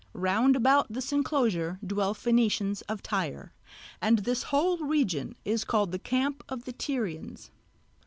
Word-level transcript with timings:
Round 0.17 0.55
about 0.55 0.87
this 0.91 1.13
enclosure 1.13 1.77
dwell 1.85 2.15
Phenicians 2.15 2.81
of 2.89 3.03
Tyre, 3.03 3.53
and 4.01 4.17
this 4.17 4.41
whole 4.41 4.79
region 4.79 5.35
is 5.45 5.63
called 5.63 5.91
the 5.91 5.99
Camp 5.99 6.43
of 6.49 6.65
the 6.65 6.73
Tyrians. 6.73 7.51